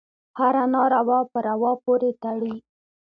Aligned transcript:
هره 0.39 0.63
ناروا 0.73 1.19
په 1.31 1.37
روا 1.47 1.71
پورې 1.83 2.09
تړي. 2.23 2.55